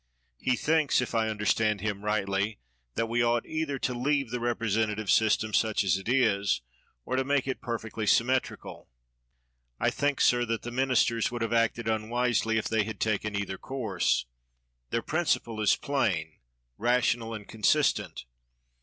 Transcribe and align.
He 0.39 0.55
thinks, 0.55 0.99
if 0.99 1.13
I 1.13 1.29
understand 1.29 1.79
him 1.81 2.03
rightly, 2.03 2.57
that 2.95 3.05
we 3.05 3.21
ought 3.23 3.45
either 3.45 3.77
to 3.77 3.93
leave 3.93 4.31
the 4.31 4.39
rep 4.39 4.57
resentative 4.59 5.11
system 5.11 5.53
such 5.53 5.83
as 5.83 5.95
it 5.95 6.09
is, 6.09 6.63
or 7.05 7.15
to 7.17 7.23
make 7.23 7.47
it 7.47 7.61
perfectly 7.61 8.07
symmetrical. 8.07 8.89
I 9.79 9.91
think, 9.91 10.19
sir, 10.19 10.43
that 10.45 10.63
the 10.63 10.71
ministers 10.71 11.29
would 11.29 11.43
have 11.43 11.53
acted 11.53 11.87
unwisely 11.87 12.57
if 12.57 12.67
they 12.67 12.83
had 12.83 12.99
taken 12.99 13.35
either 13.35 13.59
course. 13.59 14.25
Their 14.89 15.03
principle 15.03 15.61
is 15.61 15.75
plain, 15.75 16.39
rational, 16.79 17.35
and 17.35 17.47
consistent. 17.47 18.25